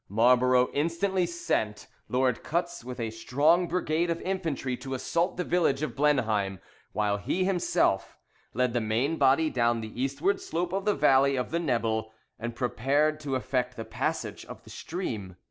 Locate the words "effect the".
13.35-13.85